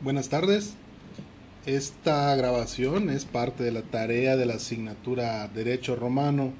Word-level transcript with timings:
Buenas 0.00 0.28
tardes. 0.28 0.74
Esta 1.64 2.34
grabación 2.34 3.08
es 3.08 3.24
parte 3.24 3.62
de 3.62 3.72
la 3.72 3.82
tarea 3.82 4.36
de 4.36 4.44
la 4.44 4.54
asignatura 4.54 5.48
Derecho 5.48 5.96
Romano 5.96 6.52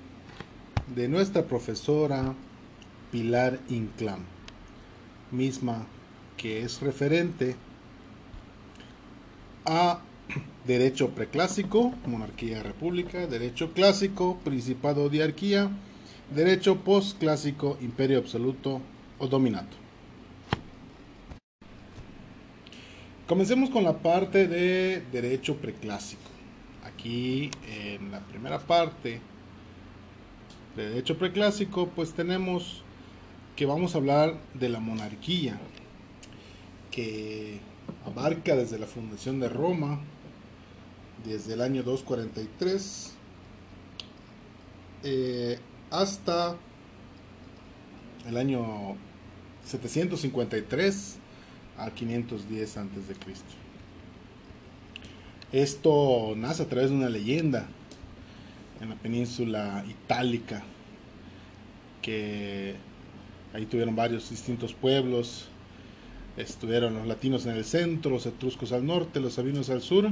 de 0.94 1.08
nuestra 1.08 1.42
profesora 1.42 2.34
Pilar 3.12 3.58
Inclán, 3.68 4.20
misma 5.30 5.84
que 6.38 6.62
es 6.62 6.80
referente 6.80 7.56
a 9.66 10.00
Derecho 10.66 11.10
preclásico, 11.10 11.92
monarquía 12.06 12.62
república, 12.62 13.26
Derecho 13.26 13.74
clásico, 13.74 14.38
principado 14.42 15.10
diarquía, 15.10 15.68
Derecho 16.34 16.76
postclásico, 16.76 17.76
imperio 17.82 18.18
absoluto 18.18 18.80
o 19.18 19.26
dominato. 19.26 19.83
Comencemos 23.26 23.70
con 23.70 23.84
la 23.84 23.94
parte 23.94 24.46
de 24.46 25.02
derecho 25.10 25.56
preclásico. 25.56 26.20
Aquí 26.84 27.50
en 27.66 28.10
la 28.10 28.20
primera 28.20 28.58
parte 28.58 29.18
de 30.76 30.88
derecho 30.90 31.16
preclásico, 31.16 31.88
pues 31.88 32.12
tenemos 32.12 32.82
que 33.56 33.64
vamos 33.64 33.94
a 33.94 33.98
hablar 33.98 34.36
de 34.52 34.68
la 34.68 34.78
monarquía, 34.78 35.58
que 36.90 37.60
abarca 38.04 38.56
desde 38.56 38.78
la 38.78 38.86
fundación 38.86 39.40
de 39.40 39.48
Roma, 39.48 40.00
desde 41.24 41.54
el 41.54 41.62
año 41.62 41.82
243, 41.82 43.14
eh, 45.02 45.58
hasta 45.90 46.56
el 48.28 48.36
año 48.36 48.96
753 49.64 51.20
a 51.78 51.90
510 51.90 52.76
antes 52.76 53.08
de 53.08 53.14
Cristo. 53.14 53.54
Esto 55.52 56.34
nace 56.36 56.62
a 56.64 56.68
través 56.68 56.90
de 56.90 56.96
una 56.96 57.08
leyenda 57.08 57.66
en 58.80 58.90
la 58.90 58.96
península 58.96 59.84
itálica 59.88 60.62
que 62.02 62.74
ahí 63.52 63.66
tuvieron 63.66 63.96
varios 63.96 64.28
distintos 64.30 64.74
pueblos. 64.74 65.48
Estuvieron 66.36 66.94
los 66.94 67.06
latinos 67.06 67.46
en 67.46 67.52
el 67.52 67.64
centro, 67.64 68.10
los 68.10 68.26
etruscos 68.26 68.72
al 68.72 68.84
norte, 68.84 69.20
los 69.20 69.34
sabinos 69.34 69.70
al 69.70 69.80
sur. 69.80 70.10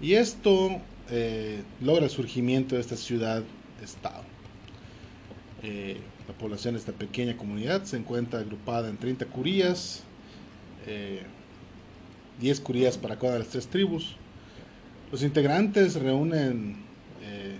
Y 0.00 0.14
esto 0.14 0.80
eh, 1.10 1.62
logra 1.80 2.04
el 2.04 2.10
surgimiento 2.10 2.74
de 2.74 2.82
esta 2.82 2.96
ciudad-estado. 2.96 4.22
Eh, 5.62 5.96
la 6.28 6.34
población 6.34 6.74
de 6.74 6.80
esta 6.80 6.92
pequeña 6.92 7.36
comunidad 7.36 7.84
se 7.84 7.96
encuentra 7.96 8.40
agrupada 8.40 8.90
en 8.90 8.98
30 8.98 9.26
curías, 9.26 10.04
10 10.86 12.58
eh, 12.58 12.62
curías 12.62 12.98
para 12.98 13.18
cada 13.18 13.34
de 13.34 13.38
las 13.40 13.48
tres 13.48 13.66
tribus. 13.66 14.16
Los 15.10 15.22
integrantes 15.22 15.94
reúnen 15.94 16.76
eh, 17.22 17.56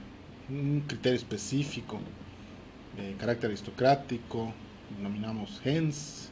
un 0.48 0.82
criterio 0.86 1.16
específico, 1.16 2.00
de 2.96 3.14
carácter 3.14 3.50
aristocrático, 3.50 4.52
denominamos 4.96 5.60
gens. 5.60 6.28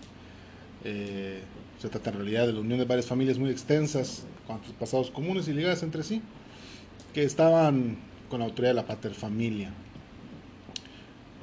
Eh, 0.85 1.41
se 1.79 1.89
trata 1.89 2.11
en 2.11 2.17
realidad 2.17 2.47
de 2.47 2.53
la 2.53 2.61
unión 2.61 2.79
de 2.79 2.85
varias 2.85 3.07
familias 3.07 3.39
muy 3.39 3.51
extensas, 3.51 4.25
con 4.47 4.61
pasados 4.79 5.11
comunes 5.11 5.49
y 5.49 5.53
ligadas 5.53 5.83
entre 5.83 6.03
sí, 6.03 6.23
que 7.13 7.25
estaban 7.25 7.97
con 8.29 8.41
la 8.41 8.47
autoridad 8.47 8.71
de 8.71 8.77
la 8.77 8.87
paterfamilia. 8.87 9.73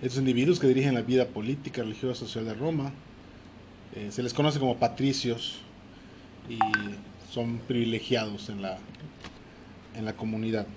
Estos 0.01 0.19
individuos 0.19 0.59
que 0.59 0.67
dirigen 0.67 0.93
la 0.93 1.01
vida 1.01 1.27
política, 1.27 1.81
religiosa, 1.81 2.21
social 2.21 2.45
de 2.45 2.53
Roma, 2.53 2.93
eh, 3.95 4.09
se 4.11 4.23
les 4.23 4.33
conoce 4.33 4.59
como 4.59 4.77
patricios 4.77 5.59
y 6.49 6.59
son 7.31 7.59
privilegiados 7.67 8.49
en 8.49 8.61
la, 8.61 8.77
en 9.95 10.05
la 10.05 10.13
comunidad. 10.13 10.67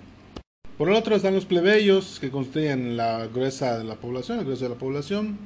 Por 0.77 0.89
el 0.89 0.95
otro 0.95 1.15
están 1.15 1.35
los 1.35 1.45
plebeyos 1.45 2.19
que 2.19 2.31
constituyen 2.31 2.97
la 2.97 3.27
gruesa 3.27 3.77
de 3.77 3.83
la 3.83 3.95
población, 3.95 4.39
el 4.39 4.45
grueso 4.45 4.63
de 4.63 4.69
la 4.69 4.79
población, 4.79 5.37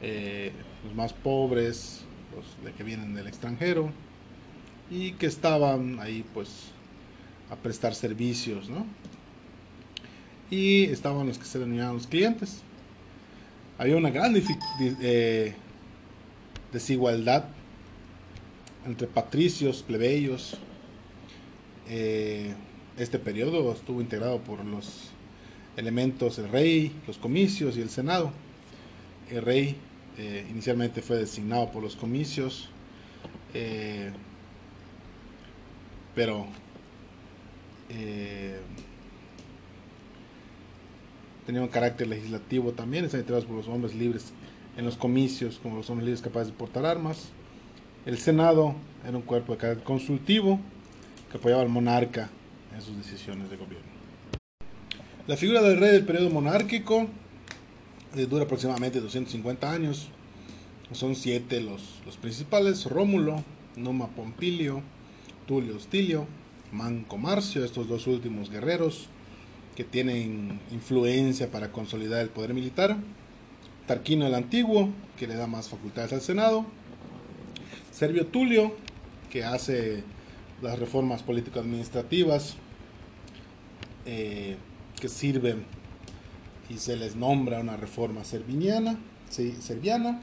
eh, 0.00 0.52
los 0.84 0.94
más 0.94 1.12
pobres, 1.12 2.04
los 2.34 2.74
que 2.74 2.84
vienen 2.84 3.14
del 3.14 3.26
extranjero 3.26 3.90
y 4.90 5.12
que 5.12 5.26
estaban 5.26 5.98
ahí 6.00 6.24
pues 6.32 6.68
a 7.50 7.56
prestar 7.56 7.94
servicios, 7.94 8.68
¿no? 8.68 8.86
Y 10.50 10.84
estaban 10.84 11.26
los 11.26 11.38
que 11.38 11.44
se 11.44 11.58
denominaban 11.58 11.94
los 11.94 12.06
clientes. 12.06 12.62
Había 13.78 13.96
una 13.96 14.10
gran 14.10 14.34
eh, 14.80 15.54
desigualdad 16.72 17.46
entre 18.86 19.06
patricios, 19.06 19.82
plebeyos. 19.82 20.56
Eh, 21.88 22.54
este 22.96 23.18
periodo 23.18 23.72
estuvo 23.72 24.00
integrado 24.00 24.40
por 24.40 24.64
los 24.64 25.10
elementos 25.76 26.38
el 26.38 26.48
rey, 26.48 26.92
los 27.06 27.18
comicios 27.18 27.76
y 27.76 27.82
el 27.82 27.90
senado. 27.90 28.32
El 29.30 29.42
rey 29.42 29.76
eh, 30.18 30.46
inicialmente 30.50 31.02
fue 31.02 31.16
designado 31.16 31.70
por 31.70 31.82
los 31.82 31.96
comicios, 31.96 32.68
eh, 33.52 34.10
pero 36.14 36.46
tenía 41.46 41.62
un 41.62 41.68
carácter 41.68 42.08
legislativo 42.08 42.72
también, 42.72 43.04
están 43.04 43.20
integrados 43.20 43.46
por 43.46 43.56
los 43.56 43.68
hombres 43.68 43.94
libres 43.94 44.32
en 44.76 44.84
los 44.84 44.96
comicios 44.96 45.58
como 45.62 45.76
los 45.76 45.88
hombres 45.90 46.06
libres 46.06 46.22
capaces 46.22 46.48
de 46.48 46.54
portar 46.54 46.86
armas. 46.86 47.28
El 48.04 48.18
Senado 48.18 48.74
era 49.06 49.16
un 49.16 49.22
cuerpo 49.22 49.52
de 49.52 49.58
carácter 49.58 49.84
consultivo 49.84 50.60
que 51.30 51.38
apoyaba 51.38 51.62
al 51.62 51.68
monarca 51.68 52.30
en 52.74 52.82
sus 52.82 52.96
decisiones 52.96 53.50
de 53.50 53.56
gobierno. 53.56 53.86
La 55.26 55.36
figura 55.36 55.60
del 55.62 55.78
rey 55.78 55.92
del 55.92 56.04
periodo 56.04 56.30
monárquico 56.30 57.08
eh, 58.14 58.26
dura 58.26 58.44
aproximadamente 58.44 59.00
250 59.00 59.70
años. 59.70 60.08
Son 60.92 61.16
siete 61.16 61.60
los, 61.60 62.00
los 62.04 62.16
principales: 62.16 62.84
Rómulo, 62.84 63.42
Numa 63.74 64.06
Pompilio, 64.08 64.82
Tulio 65.46 65.76
Hostilio, 65.76 66.26
Manco 66.70 67.18
Marcio, 67.18 67.64
estos 67.64 67.88
dos 67.88 68.06
últimos 68.06 68.50
guerreros 68.50 69.08
que 69.74 69.84
tienen 69.84 70.60
influencia 70.70 71.50
para 71.50 71.72
consolidar 71.72 72.20
el 72.22 72.28
poder 72.28 72.54
militar. 72.54 72.96
Tarquino 73.86 74.26
el 74.26 74.34
Antiguo, 74.34 74.90
que 75.16 75.26
le 75.26 75.36
da 75.36 75.46
más 75.46 75.68
facultades 75.68 76.12
al 76.12 76.20
Senado, 76.20 76.66
Servio 77.92 78.26
Tulio, 78.26 78.74
que 79.30 79.44
hace 79.44 80.02
las 80.60 80.78
reformas 80.78 81.22
político-administrativas 81.22 82.56
eh, 84.06 84.56
que 85.00 85.08
sirven 85.08 85.64
y 86.68 86.78
se 86.78 86.96
les 86.96 87.16
nombra 87.16 87.60
una 87.60 87.76
reforma 87.76 88.24
serviniana, 88.24 88.98
serviana. 89.28 90.20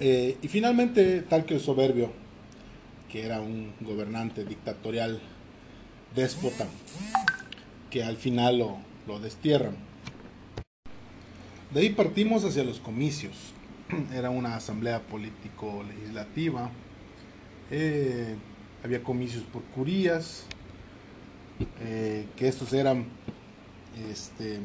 Eh, 0.00 0.36
y 0.42 0.48
finalmente 0.48 1.22
Tarquio 1.22 1.56
el 1.56 1.62
Soberbio, 1.62 2.12
que 3.10 3.24
era 3.24 3.40
un 3.40 3.72
gobernante 3.80 4.44
dictatorial 4.44 5.20
déspota, 6.14 6.66
que 7.90 8.02
al 8.04 8.16
final 8.16 8.58
lo, 8.58 8.78
lo 9.06 9.18
destierran. 9.20 9.87
De 11.72 11.80
ahí 11.80 11.90
partimos 11.90 12.44
hacia 12.44 12.64
los 12.64 12.80
comicios. 12.80 13.52
Era 14.14 14.30
una 14.30 14.56
asamblea 14.56 15.02
político-legislativa. 15.02 16.70
Eh, 17.70 18.36
había 18.82 19.02
comicios 19.02 19.42
por 19.44 19.62
curías, 19.62 20.46
eh, 21.80 22.26
que 22.36 22.48
estos 22.48 22.72
eran 22.72 23.04
este, 24.10 24.60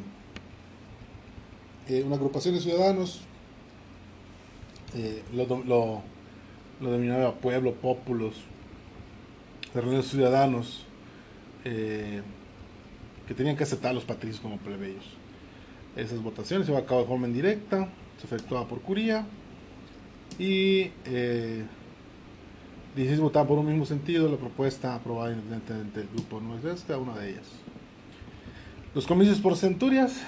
eh, 1.89 2.03
una 2.05 2.15
agrupación 2.15 2.55
de 2.55 2.61
ciudadanos, 2.61 3.21
lo, 5.33 5.63
lo, 5.65 6.03
denominaba 6.79 7.33
pueblo, 7.33 7.73
pópulos, 7.73 8.35
de 9.73 10.03
ciudadanos 10.03 10.85
que 11.63 12.21
tenían 13.35 13.57
que 13.57 13.63
aceptar 13.63 13.91
a 13.91 13.93
los 13.93 14.03
patricios 14.03 14.39
como 14.39 14.57
plebeyos. 14.57 15.22
Esas 15.95 16.21
votaciones 16.21 16.65
se 16.65 16.71
llevan 16.71 16.85
a 16.85 16.87
cabo 16.87 17.01
de 17.01 17.07
forma 17.07 17.27
indirecta, 17.27 17.87
se 18.17 18.25
efectuaba 18.25 18.67
por 18.67 18.81
curía 18.81 19.25
y 20.39 20.91
eh, 21.05 21.63
16 22.95 23.19
votaban 23.19 23.47
por 23.47 23.59
un 23.59 23.67
mismo 23.67 23.85
sentido, 23.85 24.29
la 24.29 24.37
propuesta 24.37 24.95
aprobada 24.95 25.31
independientemente 25.31 25.99
del 25.99 26.09
grupo 26.09 26.39
no 26.39 26.57
es 26.57 26.65
esta, 26.65 26.97
una 26.97 27.15
de 27.15 27.31
ellas. 27.31 27.47
Los 28.93 29.07
comicios 29.07 29.39
por 29.39 29.55
centurias, 29.55 30.21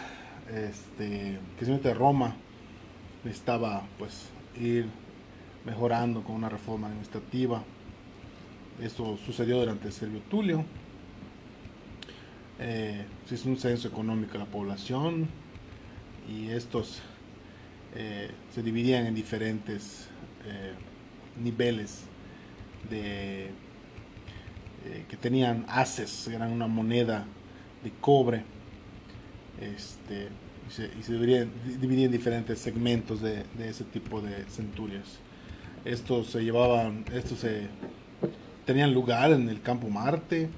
este, 0.49 1.37
que 1.57 1.65
simplemente 1.65 1.93
Roma 1.93 2.35
necesitaba 3.23 3.83
pues 3.99 4.29
ir 4.59 4.87
mejorando 5.65 6.23
con 6.23 6.35
una 6.35 6.49
reforma 6.49 6.87
administrativa. 6.87 7.63
Esto 8.81 9.17
sucedió 9.23 9.59
durante 9.59 9.91
Servio 9.91 10.21
Tulio. 10.29 10.65
Eh, 12.59 13.05
se 13.27 13.35
hizo 13.35 13.49
un 13.49 13.57
censo 13.57 13.87
económico 13.87 14.33
de 14.33 14.39
la 14.39 14.45
población, 14.45 15.27
y 16.27 16.49
estos 16.49 17.01
eh, 17.95 18.29
se 18.53 18.61
dividían 18.61 19.05
en 19.05 19.15
diferentes 19.15 20.07
eh, 20.45 20.73
niveles 21.41 22.03
de 22.89 23.45
eh, 23.45 25.05
que 25.09 25.17
tenían 25.17 25.65
haces, 25.67 26.27
eran 26.27 26.51
una 26.51 26.67
moneda 26.67 27.25
de 27.83 27.91
cobre, 28.01 28.43
este, 29.59 30.29
y 30.99 31.03
se, 31.03 31.13
dividían, 31.13 31.51
dividían, 31.79 32.05
en 32.07 32.11
diferentes 32.11 32.59
segmentos 32.59 33.21
de, 33.21 33.43
de, 33.57 33.69
ese 33.69 33.83
tipo 33.85 34.21
de 34.21 34.43
centurias. 34.45 35.19
Estos 35.85 36.27
se 36.27 36.43
llevaban, 36.43 37.05
estos 37.13 37.39
se 37.39 37.67
tenían 38.65 38.93
lugar 38.93 39.31
en 39.31 39.47
el 39.49 39.61
campo 39.61 39.87
Marte 39.89 40.49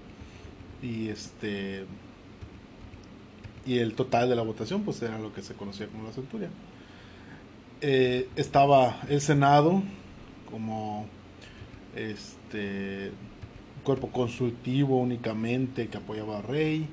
y 0.81 1.09
este 1.09 1.85
y 3.67 3.79
el 3.79 3.93
total 3.93 4.29
de 4.29 4.35
la 4.35 4.43
votación 4.43 4.83
pues 4.83 5.01
era 5.01 5.19
lo 5.19 5.33
que 5.33 5.41
se 5.41 5.53
conocía 5.53 5.87
como 5.87 6.07
la 6.07 6.13
centuria. 6.13 6.49
Eh, 7.81 8.29
estaba 8.37 9.01
el 9.09 9.19
Senado 9.19 9.83
como 10.49 11.05
este 11.95 13.11
cuerpo 13.83 14.09
consultivo 14.09 14.97
únicamente 14.99 15.89
que 15.89 15.97
apoyaba 15.97 16.37
al 16.37 16.43
rey. 16.43 16.87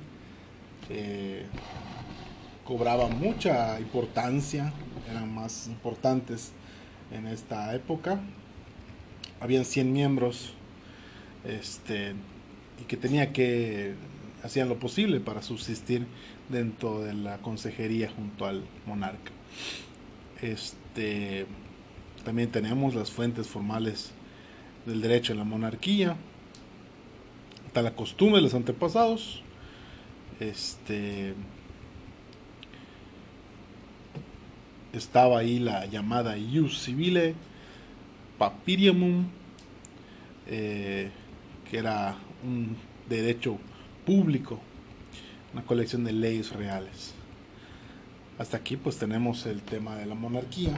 Eh, 0.91 1.47
cobraba 2.65 3.09
mucha 3.09 3.79
importancia, 3.79 4.73
eran 5.09 5.33
más 5.33 5.69
importantes 5.69 6.53
en 7.13 7.29
esta 7.29 7.73
época. 7.75 8.21
Habían 9.41 9.65
100 9.65 9.93
miembros 9.93 10.55
este, 11.45 12.15
y 12.81 12.85
que 12.85 12.97
tenía 12.97 13.33
que 13.33 13.95
hacían 14.45 14.69
lo 14.69 14.79
posible 14.79 15.21
para 15.21 15.43
subsistir 15.43 16.07
dentro 16.49 17.01
de 17.01 17.15
la 17.15 17.39
consejería 17.39 18.11
junto 18.11 18.47
al 18.47 18.65
monarca. 18.87 19.33
Este, 20.43 21.47
también 22.25 22.51
tenemos 22.51 22.95
las 22.95 23.11
fuentes 23.11 23.49
formales 23.49 24.13
del 24.87 25.01
derecho 25.01 25.33
a 25.33 25.37
la 25.37 25.45
monarquía, 25.45 26.17
está 27.67 27.83
la 27.83 27.95
costumbre 27.95 28.37
de 28.37 28.43
los 28.43 28.55
antepasados, 28.55 29.43
este, 30.41 31.35
estaba 34.93 35.39
ahí 35.39 35.59
la 35.59 35.87
llamada 35.87 36.37
ius 36.37 36.83
civile 36.83 37.35
papirium, 38.39 39.27
eh, 40.47 41.11
que 41.71 41.79
era 41.79 42.17
un 42.45 42.77
derecho 43.09 43.59
público, 44.05 44.61
una 45.55 45.65
colección 45.65 46.03
de 46.03 46.13
leyes 46.13 46.53
reales. 46.53 47.15
Hasta 48.39 48.57
aquí 48.57 48.77
pues 48.77 48.99
tenemos 48.99 49.47
el 49.47 49.63
tema 49.63 49.95
de 49.95 50.05
la 50.05 50.17
monarquía 50.17 50.77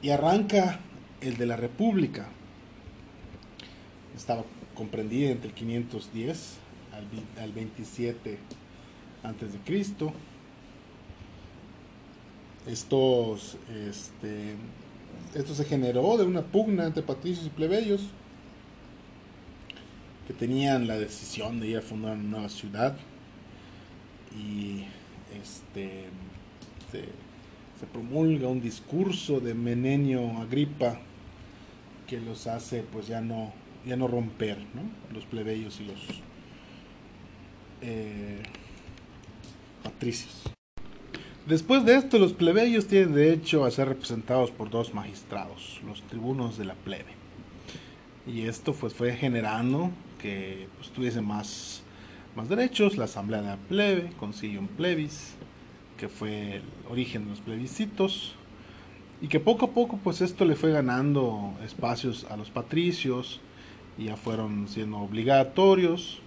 y 0.00 0.10
arranca 0.10 0.78
el 1.20 1.36
de 1.36 1.46
la 1.46 1.56
república. 1.56 2.28
Estaba 4.16 4.44
comprendida 4.76 5.30
entre 5.30 5.48
el 5.48 5.54
510 5.54 6.58
al, 6.92 7.42
al 7.42 7.52
27 7.52 8.38
antes 9.24 9.52
de 9.52 9.58
Cristo. 9.58 10.12
Estos, 12.68 13.56
este, 13.88 14.54
esto 15.34 15.54
se 15.54 15.64
generó 15.64 16.16
de 16.16 16.24
una 16.24 16.42
pugna 16.42 16.86
entre 16.86 17.02
patricios 17.02 17.46
y 17.46 17.50
plebeyos 17.50 18.02
que 20.28 20.34
tenían 20.34 20.86
la 20.86 20.96
decisión 20.96 21.58
de 21.58 21.66
ir 21.66 21.78
a 21.78 21.82
fundar 21.82 22.12
una 22.12 22.22
nueva 22.22 22.48
ciudad 22.48 22.96
y 24.36 24.84
este 25.40 26.04
se, 26.90 27.04
promulga 27.92 28.48
un 28.48 28.60
discurso 28.60 29.40
de 29.40 29.54
Menenio 29.54 30.38
Agripa 30.38 30.98
que 32.06 32.20
los 32.20 32.46
hace 32.46 32.82
pues 32.82 33.06
ya 33.06 33.20
no 33.20 33.52
ya 33.86 33.96
no 33.96 34.06
romper 34.06 34.58
los 35.14 35.24
plebeyos 35.24 35.80
y 35.80 35.84
los 35.84 36.00
eh, 37.80 38.42
patricios. 39.82 40.42
Después 41.46 41.84
de 41.86 41.96
esto 41.96 42.18
los 42.18 42.34
plebeyos 42.34 42.86
tienen 42.86 43.14
derecho 43.14 43.64
a 43.64 43.70
ser 43.70 43.88
representados 43.88 44.50
por 44.50 44.68
dos 44.68 44.92
magistrados 44.92 45.80
los 45.86 46.02
tribunos 46.02 46.58
de 46.58 46.66
la 46.66 46.74
plebe. 46.74 47.14
Y 48.26 48.42
esto 48.42 48.74
pues 48.74 48.92
fue 48.92 49.16
generando 49.16 49.90
que 50.20 50.68
pues, 50.76 50.90
tuviese 50.90 51.20
más, 51.20 51.82
más 52.36 52.48
derechos, 52.48 52.96
la 52.96 53.04
asamblea 53.04 53.42
de 53.42 53.48
la 53.48 53.56
plebe, 53.56 54.10
un 54.58 54.68
plebis, 54.68 55.34
que 55.96 56.08
fue 56.08 56.56
el 56.56 56.62
origen 56.88 57.24
de 57.24 57.30
los 57.30 57.40
plebiscitos, 57.40 58.34
y 59.20 59.28
que 59.28 59.40
poco 59.40 59.66
a 59.66 59.70
poco 59.70 59.98
pues 60.02 60.20
esto 60.20 60.44
le 60.44 60.56
fue 60.56 60.72
ganando 60.72 61.54
espacios 61.64 62.26
a 62.30 62.36
los 62.36 62.50
patricios, 62.50 63.40
ya 63.98 64.16
fueron 64.16 64.68
siendo 64.68 64.98
obligatorios, 64.98 66.20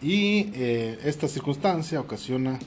y 0.00 0.50
eh, 0.54 0.98
esta 1.04 1.28
circunstancia 1.28 2.00
ocasiona 2.00 2.58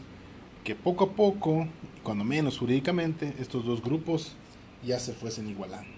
que 0.63 0.75
poco 0.75 1.05
a 1.05 1.11
poco, 1.11 1.67
cuando 2.03 2.23
menos 2.23 2.57
jurídicamente, 2.57 3.33
estos 3.39 3.65
dos 3.65 3.81
grupos 3.81 4.35
ya 4.83 4.99
se 4.99 5.13
fuesen 5.13 5.49
igualando. 5.49 5.93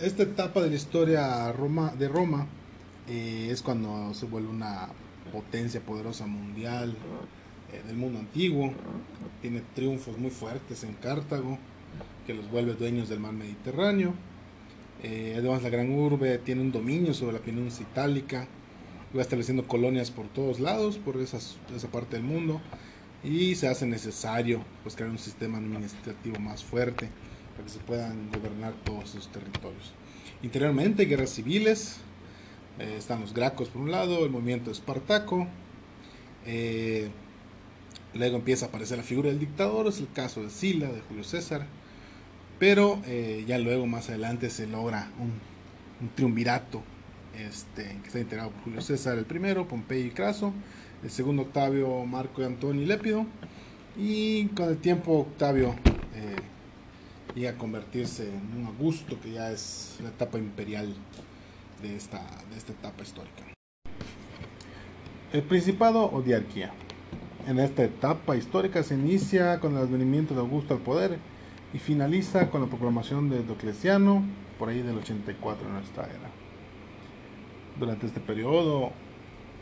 Esta 0.00 0.24
etapa 0.24 0.60
de 0.60 0.70
la 0.70 0.76
historia 0.76 1.52
Roma, 1.52 1.94
de 1.96 2.08
Roma 2.08 2.46
eh, 3.08 3.48
es 3.50 3.62
cuando 3.62 4.12
se 4.14 4.26
vuelve 4.26 4.48
una 4.48 4.88
potencia 5.32 5.80
poderosa 5.80 6.26
mundial 6.26 6.94
eh, 7.72 7.86
del 7.86 7.96
mundo 7.96 8.18
antiguo. 8.18 8.72
Tiene 9.40 9.62
triunfos 9.74 10.18
muy 10.18 10.30
fuertes 10.30 10.84
en 10.84 10.94
Cartago, 10.94 11.58
que 12.26 12.34
los 12.34 12.50
vuelve 12.50 12.74
dueños 12.74 13.08
del 13.08 13.20
mar 13.20 13.32
Mediterráneo. 13.32 14.14
Eh, 15.02 15.34
además, 15.36 15.62
la 15.62 15.68
gran 15.68 15.90
urbe 15.90 16.38
tiene 16.38 16.62
un 16.62 16.72
dominio 16.72 17.12
sobre 17.12 17.34
la 17.34 17.38
península 17.40 17.88
itálica, 17.90 18.48
va 19.16 19.22
estableciendo 19.22 19.66
colonias 19.66 20.10
por 20.10 20.26
todos 20.28 20.60
lados, 20.60 20.98
por 20.98 21.18
esas, 21.18 21.58
esa 21.74 21.88
parte 21.88 22.16
del 22.16 22.24
mundo, 22.24 22.60
y 23.22 23.54
se 23.54 23.68
hace 23.68 23.86
necesario 23.86 24.62
pues, 24.82 24.96
crear 24.96 25.10
un 25.10 25.18
sistema 25.18 25.58
administrativo 25.58 26.38
más 26.38 26.64
fuerte 26.64 27.10
para 27.52 27.64
que 27.64 27.70
se 27.70 27.80
puedan 27.80 28.30
gobernar 28.30 28.72
todos 28.84 29.10
esos 29.10 29.28
territorios. 29.30 29.92
Interiormente, 30.42 31.04
guerras 31.04 31.30
civiles, 31.30 31.98
eh, 32.78 32.96
están 32.98 33.20
los 33.20 33.34
Gracos 33.34 33.68
por 33.68 33.82
un 33.82 33.90
lado, 33.90 34.24
el 34.24 34.30
movimiento 34.30 34.70
espartaco. 34.70 35.46
Eh, 36.46 37.08
luego 38.14 38.36
empieza 38.36 38.66
a 38.66 38.68
aparecer 38.68 38.98
la 38.98 39.04
figura 39.04 39.28
del 39.28 39.38
dictador, 39.38 39.86
es 39.86 40.00
el 40.00 40.10
caso 40.12 40.42
de 40.42 40.50
Sila, 40.50 40.90
de 40.90 41.00
Julio 41.02 41.24
César. 41.24 41.66
Pero 42.58 43.00
eh, 43.06 43.44
ya 43.46 43.58
luego, 43.58 43.86
más 43.86 44.08
adelante, 44.08 44.50
se 44.50 44.66
logra 44.66 45.10
un, 45.18 45.32
un 46.00 46.14
triunvirato 46.14 46.82
este, 47.36 47.84
que 48.02 48.06
está 48.06 48.20
integrado 48.20 48.50
por 48.50 48.62
Julio 48.64 48.80
César 48.80 49.18
el 49.18 49.24
primero, 49.24 49.66
Pompeyo 49.66 50.06
y 50.06 50.10
Craso, 50.10 50.52
el 51.02 51.10
segundo 51.10 51.42
Octavio, 51.42 52.04
Marco 52.06 52.42
y 52.42 52.44
Antonio 52.44 52.82
y 52.82 52.86
Lépido. 52.86 53.26
Y 53.96 54.46
con 54.48 54.68
el 54.68 54.78
tiempo 54.78 55.18
Octavio 55.18 55.74
llega 57.34 57.50
a 57.50 57.58
convertirse 57.58 58.28
en 58.28 58.60
un 58.60 58.66
Augusto, 58.66 59.20
que 59.20 59.32
ya 59.32 59.50
es 59.50 59.98
la 60.02 60.10
etapa 60.10 60.38
imperial 60.38 60.94
de 61.84 61.96
esta, 61.96 62.22
de 62.50 62.56
esta 62.56 62.72
etapa 62.72 63.02
histórica. 63.02 63.44
El 65.32 65.42
Principado 65.42 66.10
o 66.10 66.22
diarquía. 66.22 66.72
En 67.46 67.58
esta 67.58 67.84
etapa 67.84 68.36
histórica 68.36 68.82
se 68.82 68.94
inicia 68.94 69.60
con 69.60 69.72
el 69.72 69.82
advenimiento 69.82 70.32
de 70.34 70.40
Augusto 70.40 70.74
al 70.74 70.80
poder 70.80 71.18
y 71.74 71.78
finaliza 71.78 72.50
con 72.50 72.62
la 72.62 72.68
proclamación 72.68 73.28
de 73.28 73.42
Diocleciano 73.42 74.22
por 74.58 74.70
ahí 74.70 74.80
del 74.80 74.96
84 74.96 75.66
de 75.66 75.72
nuestra 75.72 76.04
era. 76.04 76.30
Durante 77.78 78.06
este 78.06 78.20
periodo 78.20 78.92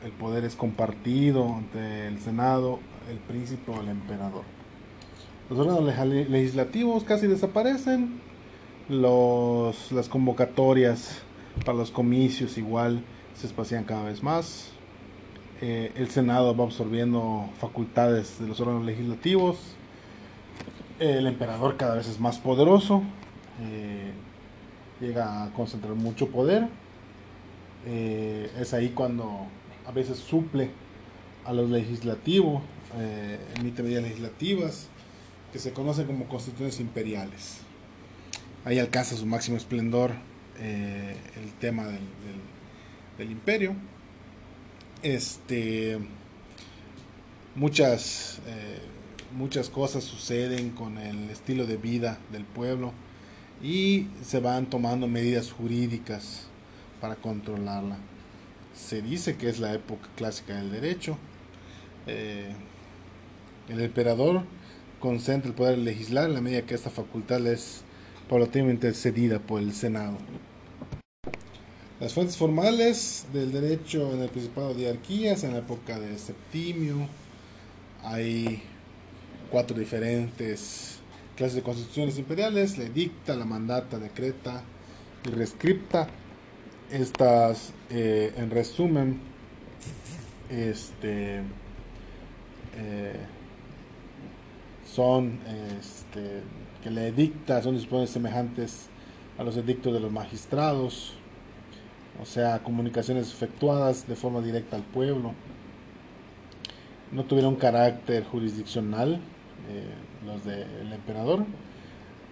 el 0.04 0.12
poder 0.12 0.44
es 0.44 0.54
compartido 0.54 1.56
entre 1.58 2.06
el 2.06 2.20
Senado, 2.20 2.78
el 3.10 3.18
príncipe 3.18 3.72
o 3.72 3.80
el 3.80 3.88
emperador. 3.88 4.44
Los 5.50 5.58
órganos 5.58 5.84
legislativos 6.28 7.02
casi 7.04 7.26
desaparecen, 7.26 8.20
los, 8.88 9.90
las 9.90 10.08
convocatorias 10.08 11.22
para 11.64 11.78
los 11.78 11.90
comicios 11.90 12.58
igual 12.58 13.04
se 13.34 13.46
espacian 13.46 13.84
cada 13.84 14.04
vez 14.04 14.22
más. 14.22 14.70
Eh, 15.60 15.92
el 15.94 16.10
Senado 16.10 16.56
va 16.56 16.64
absorbiendo 16.64 17.48
facultades 17.60 18.40
de 18.40 18.48
los 18.48 18.60
órganos 18.60 18.84
legislativos. 18.84 19.58
El 20.98 21.26
emperador 21.26 21.76
cada 21.76 21.94
vez 21.94 22.08
es 22.08 22.18
más 22.18 22.38
poderoso. 22.38 23.02
Eh, 23.60 24.10
llega 25.00 25.44
a 25.44 25.52
concentrar 25.52 25.94
mucho 25.94 26.28
poder. 26.28 26.68
Eh, 27.86 28.50
es 28.58 28.74
ahí 28.74 28.90
cuando 28.90 29.46
a 29.86 29.92
veces 29.92 30.18
suple 30.18 30.70
a 31.44 31.52
los 31.52 31.70
legislativos, 31.70 32.62
emite 33.58 33.82
medidas 33.82 34.04
legislativas 34.04 34.88
que 35.52 35.58
se 35.58 35.72
conocen 35.72 36.06
como 36.06 36.26
constituciones 36.26 36.78
imperiales. 36.78 37.58
Ahí 38.64 38.78
alcanza 38.78 39.16
su 39.16 39.26
máximo 39.26 39.56
esplendor 39.56 40.12
eh, 40.58 41.16
el 41.36 41.52
tema 41.54 41.84
del, 41.86 43.30
imperio. 43.30 43.76
Este, 45.02 45.98
muchas, 47.54 48.40
eh, 48.46 48.80
muchas 49.32 49.70
cosas 49.70 50.02
suceden 50.02 50.70
con 50.70 50.98
el 50.98 51.30
estilo 51.30 51.66
de 51.66 51.76
vida 51.76 52.18
del 52.32 52.44
pueblo 52.44 52.92
y 53.62 54.08
se 54.24 54.40
van 54.40 54.66
tomando 54.66 55.06
medidas 55.06 55.52
jurídicas 55.52 56.48
para 57.00 57.14
controlarla. 57.14 57.98
Se 58.74 59.02
dice 59.02 59.36
que 59.36 59.48
es 59.48 59.60
la 59.60 59.72
época 59.72 60.08
clásica 60.16 60.56
del 60.56 60.72
derecho. 60.72 61.16
Eh, 62.06 62.52
el 63.68 63.80
emperador 63.80 64.42
concentra 64.98 65.48
el 65.48 65.54
poder 65.54 65.78
legislar 65.78 66.28
en 66.28 66.34
la 66.34 66.40
medida 66.40 66.62
que 66.62 66.74
esta 66.74 66.90
facultad 66.90 67.46
es 67.46 67.82
paulatinamente 68.28 68.92
cedida 68.94 69.38
por 69.38 69.60
el 69.60 69.72
Senado. 69.72 70.16
Las 72.00 72.14
fuentes 72.14 72.36
formales 72.36 73.26
del 73.32 73.52
derecho 73.52 74.12
en 74.12 74.22
el 74.22 74.28
Principado 74.28 74.74
de 74.74 74.90
Arquías 74.90 75.44
en 75.44 75.52
la 75.52 75.58
época 75.58 76.00
de 76.00 76.18
Septimio 76.18 77.06
hay 78.02 78.62
cuatro 79.50 79.78
diferentes 79.78 80.98
clases 81.36 81.56
de 81.56 81.62
constituciones 81.62 82.18
imperiales, 82.18 82.76
la 82.78 82.84
edicta, 82.84 83.36
la 83.36 83.44
mandata, 83.44 83.98
decreta 83.98 84.62
y 85.24 85.30
rescripta. 85.30 86.08
Estas, 86.90 87.72
eh, 87.90 88.34
en 88.36 88.50
resumen, 88.50 89.20
este, 90.50 91.38
eh, 92.76 93.16
son 94.92 95.38
este, 95.80 96.42
que 96.82 96.90
la 96.90 97.06
edicta 97.06 97.62
son 97.62 97.74
disposiciones 97.74 98.10
semejantes 98.10 98.88
a 99.38 99.44
los 99.44 99.56
edictos 99.56 99.92
de 99.92 100.00
los 100.00 100.12
magistrados, 100.12 101.14
o 102.20 102.26
sea, 102.26 102.62
comunicaciones 102.62 103.32
efectuadas 103.32 104.06
de 104.06 104.16
forma 104.16 104.40
directa 104.40 104.76
al 104.76 104.82
pueblo. 104.82 105.32
No 107.10 107.24
tuvieron 107.24 107.56
carácter 107.56 108.24
jurisdiccional, 108.24 109.20
eh, 109.70 109.94
los 110.26 110.44
del 110.44 110.92
emperador, 110.92 111.44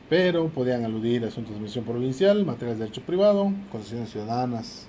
pero 0.09 0.49
podían 0.49 0.85
aludir 0.85 1.25
a 1.25 1.29
asuntos 1.29 1.55
de 1.55 1.61
misión 1.61 1.85
provincial, 1.85 2.45
materias 2.45 2.79
de 2.79 2.85
derecho 2.85 3.03
privado, 3.03 3.53
concesiones 3.71 4.11
ciudadanas. 4.11 4.87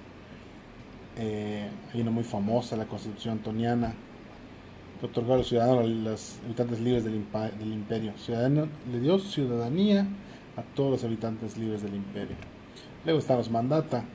Eh, 1.18 1.70
hay 1.94 2.01
una 2.01 2.12
muy 2.12 2.24
famosa, 2.24 2.75
la 2.75 2.86
Constitución 2.86 3.38
Antoniana, 3.38 3.94
que 5.01 5.08
otorgó 5.08 5.34
a 5.34 5.38
los 5.38 5.48
ciudadanos, 5.48 5.89
los 5.89 6.36
habitantes 6.46 6.79
libres 6.79 7.03
del, 7.03 7.15
imperio. 7.15 8.13
Ciudadano, 8.17 8.67
le 8.91 9.00
dio 9.00 9.17
ciudadanía 9.17 10.08
a 10.55 10.62
todos 10.75 10.91
los 10.91 11.03
habitantes 11.03 11.58
libres 11.58 11.81
del 11.81 11.96
imperio. 11.96 12.36
Luego 13.03 13.20
están 13.20 13.38
los 13.38 13.50
mandata, 13.50 14.05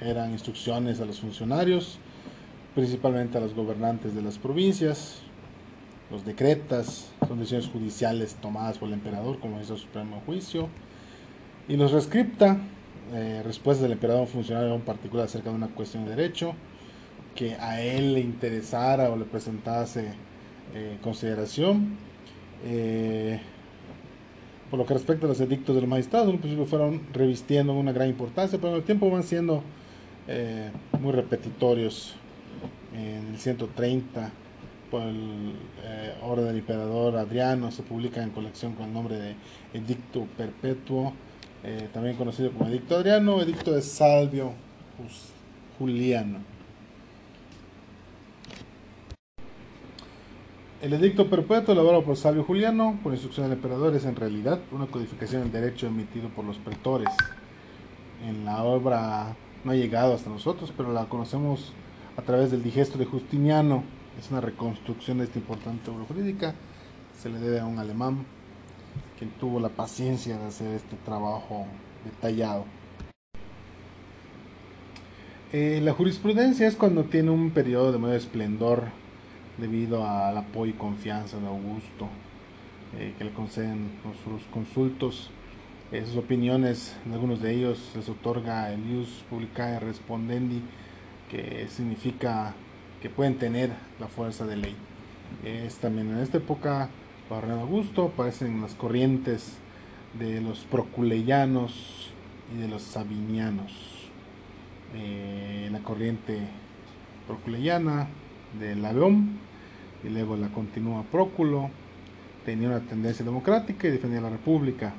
eran 0.00 0.32
instrucciones 0.32 1.00
a 1.00 1.04
los 1.04 1.20
funcionarios, 1.20 1.98
principalmente 2.74 3.36
a 3.36 3.42
los 3.42 3.54
gobernantes 3.54 4.14
de 4.14 4.22
las 4.22 4.38
provincias, 4.38 5.20
los 6.10 6.24
decretas, 6.24 7.10
son 7.28 7.38
decisiones 7.38 7.68
judiciales 7.68 8.36
tomadas 8.36 8.78
por 8.78 8.88
el 8.88 8.94
emperador 8.94 9.38
como 9.38 9.60
hizo 9.60 9.76
supremo 9.76 10.22
juicio, 10.24 10.68
y 11.68 11.76
los 11.76 11.92
rescripta, 11.92 12.56
eh, 13.12 13.42
respuestas 13.44 13.82
del 13.82 13.92
emperador 13.92 14.20
a 14.20 14.22
un 14.22 14.28
funcionario 14.28 14.74
en 14.74 14.80
particular 14.80 15.26
acerca 15.26 15.50
de 15.50 15.56
una 15.56 15.68
cuestión 15.68 16.04
de 16.04 16.16
derecho, 16.16 16.54
que 17.36 17.54
a 17.54 17.80
él 17.80 18.14
le 18.14 18.20
interesara 18.20 19.10
o 19.10 19.16
le 19.16 19.24
presentase 19.24 20.06
eh, 20.74 20.98
consideración. 21.02 21.96
Eh, 22.64 23.38
por 24.70 24.80
lo 24.80 24.86
que 24.86 24.94
respecta 24.94 25.26
a 25.26 25.28
los 25.28 25.40
edictos 25.40 25.76
de 25.76 25.82
los 25.82 25.88
magistrados, 25.88 26.28
en 26.28 26.38
principio 26.38 26.66
fueron 26.66 27.02
revistiendo 27.12 27.72
una 27.74 27.92
gran 27.92 28.08
importancia, 28.08 28.58
pero 28.58 28.72
en 28.72 28.78
el 28.78 28.82
tiempo 28.82 29.08
van 29.08 29.22
siendo 29.22 29.62
eh, 30.26 30.70
muy 31.00 31.12
repetitorios. 31.12 32.16
En 32.94 33.34
el 33.34 33.38
130, 33.38 34.32
por 34.90 35.02
el 35.02 35.52
orden 36.22 36.46
del 36.46 36.58
emperador 36.58 37.16
Adriano, 37.16 37.70
se 37.70 37.82
publica 37.82 38.22
en 38.22 38.30
colección 38.30 38.72
con 38.72 38.86
el 38.86 38.94
nombre 38.94 39.18
de 39.18 39.34
Edicto 39.74 40.26
Perpetuo, 40.36 41.12
también 41.92 42.16
conocido 42.16 42.52
como 42.52 42.70
Edicto 42.70 42.96
Adriano, 42.96 43.42
Edicto 43.42 43.72
de 43.72 43.82
Salvio 43.82 44.52
Juliano. 45.78 46.55
El 50.82 50.92
edicto 50.92 51.30
perpetuo 51.30 51.72
elaborado 51.72 52.04
por 52.04 52.18
Salvio 52.18 52.44
Juliano, 52.44 53.00
por 53.02 53.14
instrucción 53.14 53.48
del 53.48 53.56
emperador, 53.56 53.94
es 53.96 54.04
en 54.04 54.14
realidad 54.14 54.60
una 54.70 54.86
codificación 54.86 55.40
del 55.44 55.50
derecho 55.50 55.86
emitido 55.86 56.28
por 56.28 56.44
los 56.44 56.58
pretores. 56.58 57.08
En 58.26 58.44
la 58.44 58.62
obra 58.62 59.34
no 59.64 59.72
ha 59.72 59.74
llegado 59.74 60.12
hasta 60.12 60.28
nosotros, 60.28 60.74
pero 60.76 60.92
la 60.92 61.06
conocemos 61.06 61.72
a 62.18 62.22
través 62.22 62.50
del 62.50 62.62
digesto 62.62 62.98
de 62.98 63.06
Justiniano. 63.06 63.84
Es 64.18 64.30
una 64.30 64.42
reconstrucción 64.42 65.16
de 65.16 65.24
esta 65.24 65.38
importante 65.38 65.90
obra 65.90 66.04
jurídica. 66.04 66.54
Se 67.18 67.30
le 67.30 67.38
debe 67.38 67.60
a 67.60 67.64
un 67.64 67.78
alemán 67.78 68.26
quien 69.18 69.30
tuvo 69.30 69.60
la 69.60 69.70
paciencia 69.70 70.36
de 70.36 70.44
hacer 70.44 70.74
este 70.74 70.96
trabajo 71.06 71.66
detallado. 72.04 72.66
Eh, 75.54 75.80
la 75.82 75.94
jurisprudencia 75.94 76.68
es 76.68 76.76
cuando 76.76 77.04
tiene 77.04 77.30
un 77.30 77.50
periodo 77.50 77.92
de 77.92 77.98
mayor 77.98 78.16
esplendor 78.16 79.05
debido 79.58 80.06
al 80.06 80.36
apoyo 80.36 80.72
y 80.72 80.74
confianza 80.74 81.38
de 81.38 81.46
Augusto 81.46 82.08
eh, 82.98 83.14
que 83.18 83.24
le 83.24 83.32
conceden 83.32 83.90
sus 84.24 84.42
consultos. 84.52 85.30
Eh, 85.92 86.04
sus 86.06 86.16
opiniones, 86.16 86.96
algunos 87.12 87.42
de 87.42 87.54
ellos 87.54 87.92
les 87.94 88.08
otorga 88.08 88.72
el 88.72 88.80
ius 88.90 89.24
publicae 89.28 89.78
respondendi, 89.80 90.62
que 91.30 91.66
significa 91.68 92.54
que 93.02 93.10
pueden 93.10 93.38
tener 93.38 93.70
la 94.00 94.08
fuerza 94.08 94.46
de 94.46 94.56
ley. 94.56 94.76
Es 95.44 95.76
también 95.76 96.10
en 96.10 96.18
esta 96.18 96.38
época, 96.38 96.88
bajo 97.28 97.50
Augusto, 97.52 98.06
aparecen 98.06 98.60
las 98.62 98.74
corrientes 98.74 99.58
de 100.18 100.40
los 100.40 100.60
proculeyanos 100.60 102.12
y 102.54 102.60
de 102.60 102.68
los 102.68 102.82
sabinianos. 102.82 103.72
Eh, 104.94 105.68
la 105.70 105.80
corriente 105.80 106.38
proculeyana 107.26 108.08
de 108.58 108.76
Laveón 108.76 109.45
y 110.04 110.08
luego 110.08 110.36
la 110.36 110.48
continúa 110.48 111.02
Próculo, 111.04 111.70
tenía 112.44 112.68
una 112.68 112.80
tendencia 112.80 113.24
democrática 113.24 113.88
y 113.88 113.90
defendía 113.90 114.20
la 114.20 114.30
república. 114.30 114.94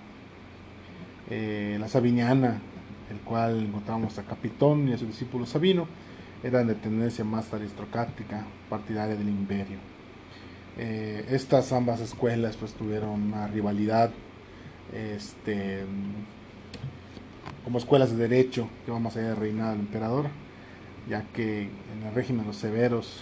Eh, 1.30 1.78
la 1.80 1.88
Sabiniana, 1.88 2.60
el 3.10 3.20
cual 3.20 3.66
encontramos 3.66 4.18
a 4.18 4.24
Capitón 4.24 4.90
y 4.90 4.94
a 4.94 4.98
su 4.98 5.06
discípulo 5.06 5.46
Sabino, 5.46 5.88
eran 6.44 6.68
de 6.68 6.76
tendencia 6.76 7.24
más 7.24 7.54
aristocrática, 7.54 8.46
partidaria 8.70 9.16
del 9.16 9.30
imperio. 9.30 9.78
Eh, 10.78 11.26
estas 11.32 11.72
ambas 11.74 12.02
escuelas 12.02 12.56
pues 12.56 12.74
tuvieron 12.74 13.10
una 13.10 13.48
rivalidad 13.48 14.12
este, 14.94 15.84
como 17.64 17.80
escuelas 17.80 18.16
de 18.16 18.28
derecho 18.28 18.70
que 18.86 18.92
van 18.92 19.02
más 19.02 19.18
allá 19.18 19.30
del 19.30 19.38
reinado 19.38 19.72
del 19.72 19.82
emperador, 19.82 20.28
ya 21.10 21.24
que 21.34 21.64
en 21.64 22.08
el 22.08 22.14
régimen 22.14 22.42
de 22.42 22.48
los 22.48 22.58
severos 22.58 23.22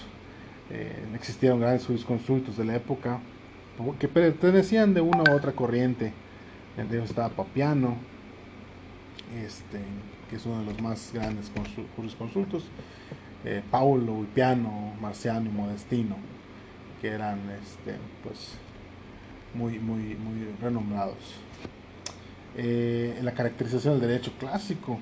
eh, 0.70 1.06
existieron 1.14 1.60
grandes 1.60 1.86
jurisconsultos 1.86 2.58
de 2.58 2.66
la 2.66 2.76
época 2.76 3.20
que 4.00 4.08
pertenecían 4.08 4.94
de 4.94 5.02
una 5.02 5.24
u 5.30 5.36
otra 5.36 5.52
corriente. 5.52 6.14
Entre 6.78 6.98
ellos 6.98 7.10
estaba 7.10 7.30
Papiano, 7.30 7.98
este, 9.44 9.80
que 10.30 10.38
es 10.38 10.46
uno 10.46 10.60
de 10.60 10.66
los 10.66 10.82
más 10.82 11.12
grandes 11.14 11.52
jurisconsultos, 11.96 12.64
eh, 13.44 13.62
Paulo, 13.70 14.14
Ulpiano, 14.14 14.94
Marciano 15.00 15.50
y 15.50 15.54
Modestino, 15.54 16.16
que 17.02 17.10
eran 17.10 17.40
este, 17.62 17.96
pues, 18.24 18.56
muy, 19.54 19.80
muy, 19.80 20.16
muy 20.16 20.52
renombrados. 20.62 21.36
Eh, 22.58 23.16
en 23.20 23.26
la 23.26 23.34
caracterización 23.34 24.00
del 24.00 24.10
derecho 24.10 24.32
clásico, 24.40 25.00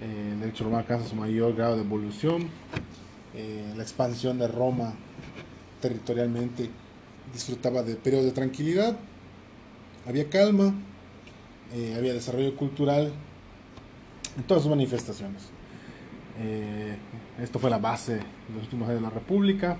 eh, 0.00 0.30
el 0.32 0.40
derecho 0.40 0.64
romano 0.64 0.80
alcanza 0.80 1.08
su 1.08 1.16
mayor 1.16 1.54
grado 1.54 1.76
de 1.76 1.82
evolución 1.82 2.48
eh, 3.36 3.74
la 3.76 3.82
expansión 3.82 4.38
de 4.38 4.48
Roma 4.48 4.94
territorialmente 5.82 6.70
disfrutaba 7.34 7.82
de 7.82 7.96
periodos 7.96 8.24
de 8.24 8.32
tranquilidad, 8.32 8.96
había 10.06 10.30
calma, 10.30 10.72
eh, 11.74 11.94
había 11.98 12.14
desarrollo 12.14 12.56
cultural 12.56 13.12
en 14.38 14.42
todas 14.44 14.62
sus 14.62 14.70
manifestaciones. 14.70 15.42
Eh, 16.40 16.96
esto 17.42 17.58
fue 17.58 17.68
la 17.68 17.78
base 17.78 18.14
de 18.14 18.54
los 18.54 18.62
últimos 18.62 18.88
años 18.88 19.02
de 19.02 19.06
la 19.06 19.10
República. 19.10 19.76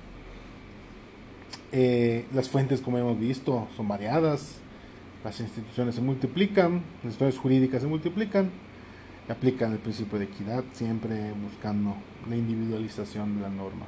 las 1.72 2.48
fuentes, 2.48 2.80
como 2.80 2.98
hemos 2.98 3.18
visto, 3.18 3.68
son 3.76 3.88
variadas, 3.88 4.56
las 5.24 5.40
instituciones 5.40 5.94
se 5.94 6.02
multiplican, 6.02 6.82
las 7.02 7.04
instituciones 7.04 7.38
jurídicas 7.38 7.82
se 7.82 7.88
multiplican, 7.88 8.50
aplican 9.32 9.72
el 9.72 9.78
principio 9.78 10.18
de 10.18 10.26
equidad, 10.26 10.64
siempre 10.72 11.32
buscando 11.32 11.96
la 12.28 12.36
individualización 12.36 13.36
de 13.36 13.42
la 13.42 13.48
norma. 13.48 13.86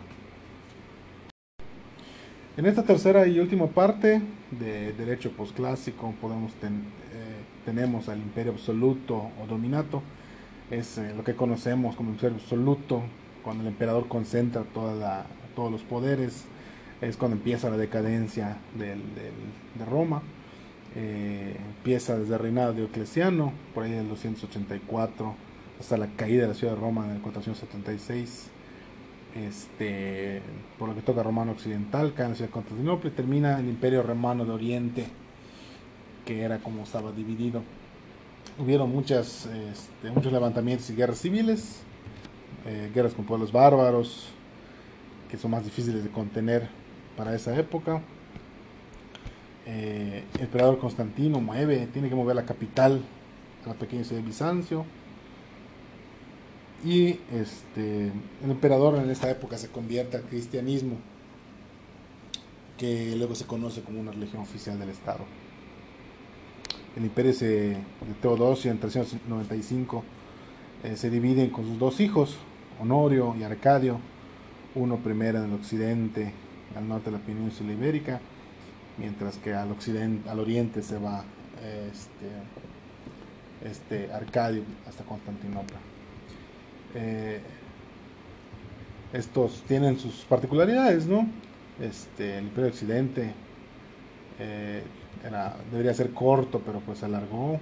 En 2.57 2.66
esta 2.66 2.83
tercera 2.83 3.26
y 3.26 3.38
última 3.38 3.68
parte 3.68 4.21
de 4.50 4.92
derecho 4.95 5.30
posclásico 5.30 6.12
podemos 6.21 6.50
eh, 6.62 6.66
tenemos 7.64 8.09
al 8.09 8.18
imperio 8.18 8.52
absoluto 8.52 9.30
o 9.40 9.47
dominato, 9.49 10.02
es 10.71 10.99
eh, 10.99 11.14
lo 11.16 11.23
que 11.23 11.35
conocemos 11.35 11.95
como 11.95 12.11
imperio 12.11 12.37
absoluto, 12.37 13.02
cuando 13.45 13.62
el 13.62 13.68
emperador 13.68 14.09
concentra 14.09 14.62
toda 14.62 15.26
todos 15.54 15.71
los 15.73 15.83
poderes, 15.83 16.45
es 17.00 17.16
cuando 17.16 17.37
empieza 17.37 17.71
la 17.71 17.76
decadencia 17.76 18.59
de 18.76 19.85
Roma. 19.85 20.23
Eh, 21.00 21.55
empieza 21.76 22.19
desde 22.19 22.35
el 22.35 22.40
reinado 22.40 22.73
de 22.73 22.81
Diocleciano, 22.81 23.52
por 23.73 23.85
ahí 23.85 23.93
en 23.93 23.99
el 23.99 24.09
284, 24.09 25.33
hasta 25.78 25.97
la 25.97 26.09
caída 26.09 26.43
de 26.43 26.49
la 26.49 26.55
ciudad 26.55 26.75
de 26.75 26.81
Roma 26.81 27.05
en 27.05 27.12
el 27.12 27.21
476. 27.21 28.49
Este, 29.37 30.43
por 30.76 30.88
lo 30.88 30.97
que 30.97 31.02
toca 31.02 31.23
Romano 31.23 31.52
Occidental, 31.52 32.14
cae 32.14 32.25
en 32.25 32.31
la 32.33 32.37
ciudad 32.37 32.49
de 32.49 32.52
Constantinopla 32.52 33.11
y 33.11 33.12
termina 33.12 33.61
el 33.61 33.69
Imperio 33.69 34.02
Romano 34.02 34.45
de 34.45 34.50
Oriente, 34.50 35.07
que 36.26 36.43
era 36.43 36.59
como 36.59 36.83
estaba 36.83 37.12
dividido. 37.12 37.62
Hubieron 38.59 38.93
este, 38.99 40.11
muchos 40.12 40.33
levantamientos 40.33 40.90
y 40.90 40.97
guerras 40.97 41.21
civiles, 41.21 41.83
eh, 42.67 42.90
guerras 42.93 43.14
con 43.14 43.25
pueblos 43.25 43.52
bárbaros, 43.52 44.31
que 45.31 45.37
son 45.37 45.52
más 45.52 45.62
difíciles 45.62 46.02
de 46.02 46.11
contener 46.11 46.69
para 47.17 47.37
esa 47.37 47.57
época. 47.57 48.02
Eh, 49.71 50.25
el 50.37 50.41
emperador 50.41 50.79
Constantino 50.79 51.41
mueve, 51.41 51.87
tiene 51.93 52.09
que 52.09 52.15
mover 52.15 52.35
la 52.35 52.47
capital 52.47 53.03
a 53.67 53.69
la 53.69 53.75
pequeña 53.75 54.03
ciudad 54.03 54.23
de 54.23 54.27
Bizancio. 54.27 54.87
Y 56.85 57.21
este, 57.31 58.07
el 58.45 58.51
emperador 58.51 58.97
en 58.97 59.11
esta 59.11 59.31
época 59.31 59.59
se 59.59 59.69
convierte 59.69 60.17
al 60.17 60.23
cristianismo, 60.23 60.97
que 62.79 63.15
luego 63.17 63.35
se 63.35 63.45
conoce 63.45 63.83
como 63.83 64.01
una 64.01 64.13
religión 64.13 64.41
oficial 64.41 64.79
del 64.79 64.89
Estado. 64.89 65.27
El 66.97 67.05
imperio 67.05 67.33
de 67.33 67.77
Teodosio 68.23 68.71
en 68.71 68.79
395 68.79 70.05
eh, 70.85 70.97
se 70.97 71.11
divide 71.11 71.51
con 71.51 71.67
sus 71.67 71.79
dos 71.79 72.01
hijos, 72.01 72.37
Honorio 72.81 73.35
y 73.39 73.43
Arcadio, 73.43 73.99
uno 74.75 74.97
primero 74.97 75.39
en 75.39 75.51
el 75.51 75.55
occidente, 75.55 76.33
al 76.75 76.89
norte 76.89 77.11
de 77.11 77.19
la 77.19 77.23
península 77.23 77.73
ibérica, 77.73 78.21
mientras 78.99 79.37
que 79.38 79.55
al 79.55 79.71
occidente, 79.71 80.28
al 80.28 80.40
oriente 80.40 80.83
se 80.83 80.99
va 80.99 81.25
este, 81.93 82.28
este 83.69 84.12
Arcadio 84.12 84.62
hasta 84.87 85.05
Constantinopla. 85.05 85.78
Eh, 86.95 87.40
estos 89.12 89.62
tienen 89.67 89.99
sus 89.99 90.25
particularidades, 90.25 91.07
¿no? 91.07 91.26
Este, 91.81 92.38
el 92.38 92.45
Imperio 92.45 92.71
Occidente 92.71 93.33
eh, 94.38 94.83
era, 95.25 95.57
debería 95.71 95.95
ser 95.95 96.11
corto, 96.12 96.61
pero 96.64 96.81
pues 96.81 96.99
se 96.99 97.07
alargó 97.07 97.59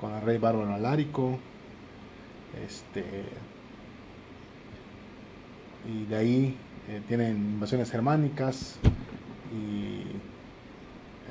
con 0.00 0.12
el 0.14 0.22
rey 0.22 0.38
bárbaro 0.38 0.74
Alárico. 0.74 1.38
Este, 2.66 3.04
y 5.90 6.04
de 6.04 6.16
ahí 6.16 6.56
eh, 6.88 7.00
tienen 7.08 7.36
invasiones 7.36 7.90
germánicas 7.90 8.76
y 9.52 10.31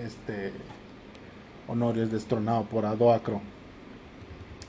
este 0.03 0.53
Honorio 1.67 2.03
es 2.03 2.11
destronado 2.11 2.63
por 2.65 2.85
Adoacro. 2.85 3.41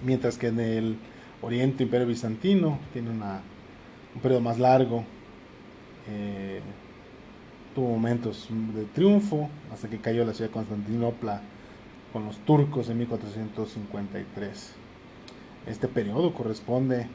Mientras 0.04 0.38
que 0.38 0.48
en 0.48 0.60
el 0.60 0.96
Oriente 1.42 1.82
Imperio 1.82 2.06
Bizantino 2.06 2.78
tiene 2.92 3.10
una, 3.10 3.40
un 4.14 4.20
periodo 4.20 4.40
más 4.40 4.58
largo. 4.58 5.04
Eh, 6.08 6.60
tuvo 7.74 7.88
momentos 7.88 8.48
de 8.74 8.84
triunfo 8.84 9.48
hasta 9.72 9.88
que 9.88 9.98
cayó 9.98 10.24
la 10.24 10.34
ciudad 10.34 10.50
de 10.50 10.54
Constantinopla 10.54 11.40
con 12.12 12.26
los 12.26 12.38
turcos 12.38 12.88
en 12.90 12.98
1453. 12.98 14.72
Este 15.66 15.88
periodo 15.88 16.34
corresponde 16.34 17.08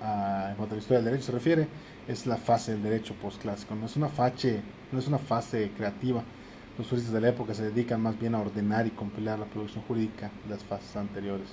a, 0.00 0.48
en 0.50 0.56
cuanto 0.56 0.74
a 0.74 0.76
la 0.76 0.80
historia 0.80 0.98
del 0.98 1.04
derecho 1.06 1.26
se 1.26 1.32
refiere, 1.32 1.68
es 2.08 2.26
la 2.26 2.36
fase 2.36 2.72
del 2.72 2.82
derecho 2.82 3.14
postclásico, 3.14 3.74
no 3.74 3.86
es 3.86 3.96
una 3.96 4.08
fase, 4.08 4.60
no 4.90 4.98
es 4.98 5.06
una 5.06 5.18
fase 5.18 5.70
creativa. 5.76 6.22
Los 6.78 6.88
juristas 6.88 7.12
de 7.12 7.20
la 7.20 7.28
época 7.28 7.52
se 7.52 7.64
dedican 7.64 8.00
más 8.00 8.18
bien 8.18 8.34
a 8.34 8.40
ordenar 8.40 8.86
y 8.86 8.90
compilar 8.90 9.38
la 9.38 9.44
producción 9.44 9.84
jurídica 9.84 10.30
de 10.44 10.50
las 10.50 10.64
fases 10.64 10.96
anteriores. 10.96 11.48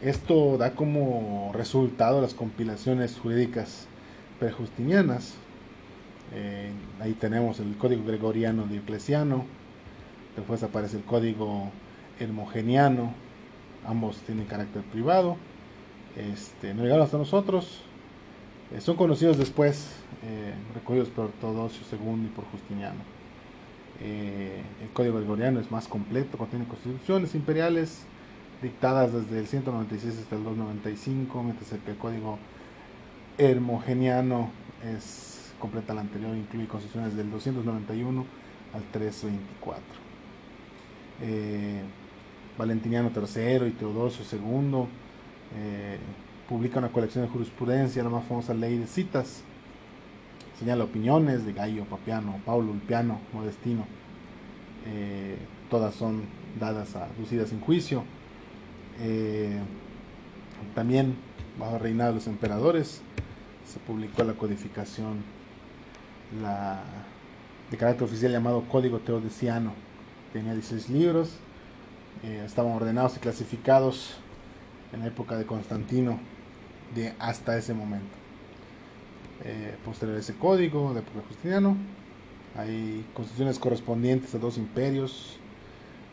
Esto 0.00 0.56
da 0.56 0.74
como 0.74 1.50
resultado 1.54 2.22
las 2.22 2.32
compilaciones 2.32 3.18
jurídicas 3.18 3.86
prejustinianas. 4.40 5.34
Eh, 6.34 6.72
ahí 7.00 7.12
tenemos 7.12 7.60
el 7.60 7.76
código 7.76 8.04
gregoriano 8.04 8.66
dioclesiano, 8.66 9.44
después 10.36 10.62
aparece 10.62 10.96
el 10.96 11.04
código 11.04 11.70
hermogeniano, 12.18 13.12
ambos 13.86 14.16
tienen 14.22 14.46
carácter 14.46 14.82
privado, 14.84 15.36
este, 16.16 16.74
no 16.74 16.82
llegaron 16.82 17.04
hasta 17.04 17.18
nosotros, 17.18 17.82
eh, 18.74 18.80
son 18.80 18.96
conocidos 18.96 19.36
después, 19.36 19.90
eh, 20.24 20.54
recogidos 20.74 21.08
por 21.08 21.26
Ortodoxio 21.26 21.82
II 21.92 22.24
y 22.24 22.28
por 22.28 22.44
Justiniano. 22.46 23.13
Eh, 24.00 24.62
el 24.82 24.88
código 24.90 25.16
gregoriano 25.16 25.60
es 25.60 25.70
más 25.70 25.88
completo, 25.88 26.36
contiene 26.36 26.66
constituciones 26.66 27.34
imperiales 27.34 28.02
dictadas 28.60 29.12
desde 29.12 29.38
el 29.38 29.46
196 29.46 30.18
hasta 30.18 30.36
el 30.36 30.44
295, 30.44 31.42
mientras 31.42 31.70
que 31.70 31.90
el 31.90 31.96
código 31.96 32.38
hermogeniano 33.38 34.50
es 34.84 35.52
completa 35.58 35.94
la 35.94 36.02
anterior, 36.02 36.36
incluye 36.36 36.66
constituciones 36.66 37.16
del 37.16 37.30
291 37.30 38.24
al 38.74 38.82
324. 38.90 39.82
Valentiniano 42.58 43.10
III 43.14 43.66
y 43.66 43.70
Teodosio 43.70 44.24
II 44.30 44.86
publica 46.48 46.78
una 46.78 46.88
colección 46.88 47.24
de 47.24 47.30
jurisprudencia, 47.30 48.02
la 48.02 48.10
más 48.10 48.24
famosa 48.24 48.54
ley 48.54 48.78
de 48.78 48.86
citas. 48.86 49.42
Señala 50.58 50.84
opiniones 50.84 51.44
de 51.44 51.52
Gallo, 51.52 51.84
Papiano, 51.84 52.40
Paulo, 52.44 52.70
Ulpiano, 52.70 53.20
Modestino. 53.32 53.86
Eh, 54.86 55.36
todas 55.68 55.94
son 55.94 56.22
dadas, 56.60 56.94
a, 56.94 57.06
aducidas 57.06 57.52
en 57.52 57.60
juicio. 57.60 58.04
Eh, 59.00 59.58
también, 60.74 61.16
bajo 61.58 61.76
el 61.76 61.80
reinado 61.80 62.10
de 62.10 62.14
los 62.16 62.26
emperadores, 62.28 63.02
se 63.66 63.78
publicó 63.80 64.22
la 64.22 64.34
codificación 64.34 65.24
la, 66.40 66.82
de 67.70 67.76
carácter 67.76 68.04
oficial 68.04 68.30
llamado 68.30 68.62
Código 68.70 69.00
Teodesiano. 69.00 69.72
Tenía 70.32 70.52
16 70.52 70.88
libros, 70.90 71.36
eh, 72.22 72.42
estaban 72.46 72.72
ordenados 72.72 73.16
y 73.16 73.20
clasificados 73.20 74.16
en 74.92 75.00
la 75.00 75.06
época 75.06 75.36
de 75.36 75.46
Constantino 75.46 76.20
de 76.94 77.12
hasta 77.18 77.56
ese 77.56 77.74
momento. 77.74 78.23
Eh, 79.42 79.74
posterior 79.84 80.16
ese 80.16 80.34
código 80.34 80.94
de 80.94 81.00
época 81.00 81.26
Justiniano, 81.28 81.76
hay 82.56 83.04
constituciones 83.14 83.58
correspondientes 83.58 84.34
a 84.34 84.38
dos 84.38 84.58
imperios, 84.58 85.38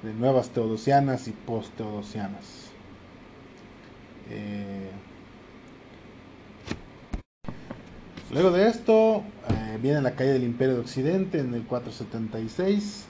de 0.04 0.14
nuevas 0.14 0.50
teodosianas 0.50 1.28
y 1.28 1.32
post-teodosianas. 1.32 2.72
Eh, 4.30 4.90
luego 8.32 8.52
de 8.52 8.68
esto 8.68 9.24
eh, 9.50 9.78
viene 9.82 10.02
la 10.02 10.16
caída 10.16 10.34
del 10.34 10.44
imperio 10.44 10.76
de 10.76 10.82
Occidente 10.82 11.40
en 11.40 11.54
el 11.54 11.64
476. 11.64 13.06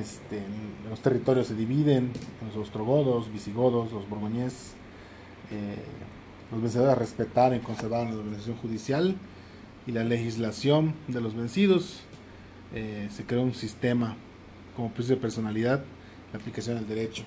Este, 0.00 0.42
los 0.88 1.00
territorios 1.00 1.46
se 1.46 1.54
dividen 1.54 2.12
en 2.40 2.48
los 2.48 2.56
ostrogodos, 2.56 3.32
visigodos, 3.32 3.92
los 3.92 4.08
borgoñés, 4.08 4.74
eh, 5.50 5.76
los 6.50 6.62
vencedores 6.62 6.96
respetaron 6.96 7.58
y 7.58 7.60
conservaron 7.60 8.10
la 8.10 8.18
organización 8.18 8.56
judicial 8.56 9.16
y 9.86 9.92
la 9.92 10.04
legislación 10.04 10.94
de 11.08 11.20
los 11.20 11.34
vencidos. 11.34 12.00
Eh, 12.74 13.08
se 13.14 13.24
creó 13.24 13.42
un 13.42 13.54
sistema 13.54 14.16
como 14.74 14.90
principio 14.90 15.16
de 15.16 15.22
personalidad, 15.22 15.84
la 16.32 16.38
aplicación 16.38 16.76
del 16.76 16.88
derecho. 16.88 17.24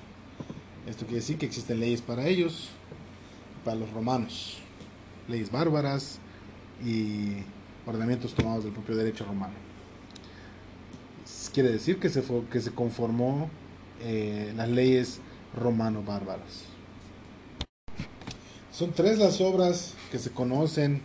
Esto 0.88 1.06
quiere 1.06 1.22
decir 1.22 1.38
que 1.38 1.46
existen 1.46 1.80
leyes 1.80 2.02
para 2.02 2.28
ellos, 2.28 2.70
para 3.66 3.78
los 3.78 3.90
romanos, 3.92 4.60
leyes 5.28 5.52
bárbaras 5.52 6.20
y 6.86 7.38
ordenamientos 7.86 8.34
tomados 8.34 8.64
del 8.64 8.74
propio 8.74 8.96
derecho 8.96 9.26
romano. 9.26 9.54
Quiere 11.54 11.72
decir 11.72 12.00
que 12.00 12.10
se, 12.10 12.24
que 12.52 12.62
se 12.62 12.72
conformó 12.72 13.50
eh, 14.02 14.54
las 14.56 14.70
leyes 14.70 15.20
romano-bárbaras. 15.56 16.66
Son 18.80 18.94
tres 18.94 19.20
las 19.20 19.42
obras 19.42 19.94
que 20.10 20.20
se 20.20 20.32
conocen 20.32 21.02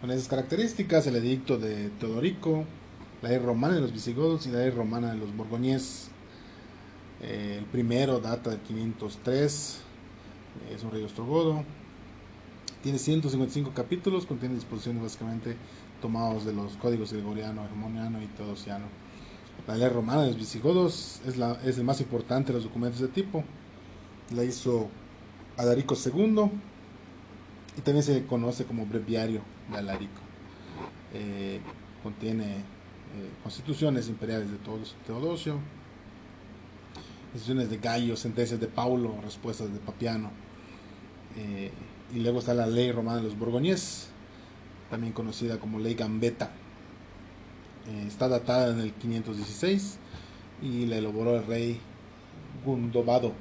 con 0.00 0.12
esas 0.12 0.28
características, 0.28 1.04
el 1.08 1.16
edicto 1.16 1.58
de 1.58 1.90
Teodorico, 1.98 2.64
la 3.22 3.30
ley 3.30 3.38
romana 3.38 3.74
de 3.74 3.80
los 3.80 3.92
visigodos 3.92 4.46
y 4.46 4.50
la 4.50 4.60
ley 4.60 4.70
romana 4.70 5.10
de 5.10 5.16
los 5.18 5.36
borgoñés. 5.36 6.10
Eh, 7.20 7.56
el 7.58 7.64
primero 7.64 8.20
data 8.20 8.50
de 8.50 8.58
503, 8.58 9.80
es 10.72 10.82
un 10.84 10.92
rey 10.92 11.02
ostrogodo. 11.02 11.64
Tiene 12.84 13.00
155 13.00 13.72
capítulos, 13.74 14.24
contiene 14.24 14.54
disposiciones 14.54 15.02
básicamente 15.02 15.56
tomados 16.00 16.44
de 16.44 16.52
los 16.52 16.76
códigos 16.76 17.12
gregoriano, 17.12 17.64
hermoniano 17.64 18.22
y 18.22 18.26
teodosiano. 18.26 18.84
La 19.66 19.74
ley 19.74 19.88
romana 19.88 20.22
de 20.22 20.28
los 20.28 20.36
visigodos 20.36 21.20
es, 21.26 21.36
la, 21.36 21.58
es 21.64 21.78
el 21.78 21.84
más 21.84 22.00
importante 22.00 22.52
de 22.52 22.58
los 22.60 22.62
documentos 22.62 23.00
de 23.00 23.08
tipo. 23.08 23.42
La 24.32 24.44
hizo 24.44 24.86
Adarico 25.56 25.96
II 25.96 26.52
y 27.78 27.80
también 27.80 28.02
se 28.02 28.26
conoce 28.26 28.64
como 28.64 28.84
breviario 28.86 29.40
de. 29.72 30.20
Eh, 31.14 31.60
contiene 32.02 32.56
eh, 32.56 33.30
constituciones 33.42 34.08
imperiales 34.08 34.50
de 34.50 34.58
Teodosio. 35.06 35.60
decisiones 37.32 37.70
de 37.70 37.78
Gallo, 37.78 38.16
sentencias 38.16 38.58
de 38.58 38.66
Paulo, 38.66 39.14
respuestas 39.22 39.72
de 39.72 39.78
Papiano. 39.78 40.32
Eh, 41.36 41.70
y 42.12 42.18
luego 42.18 42.40
está 42.40 42.52
la 42.52 42.66
ley 42.66 42.90
romana 42.90 43.18
de 43.18 43.24
los 43.24 43.38
Borgoñés, 43.38 44.08
también 44.90 45.12
conocida 45.12 45.60
como 45.60 45.78
ley 45.78 45.94
Gambetta. 45.94 46.50
Está 48.06 48.28
datada 48.28 48.72
en 48.72 48.80
el 48.80 48.92
516 48.92 49.98
y 50.62 50.84
la 50.86 50.96
elaboró 50.96 51.36
el 51.36 51.46
rey 51.46 51.80
Gundobado. 52.64 53.32